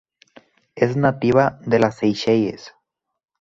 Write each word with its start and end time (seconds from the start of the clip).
Es 0.73 0.97
nativa 0.97 1.59
de 1.63 1.77
las 1.77 1.97
Seychelles. 1.97 2.73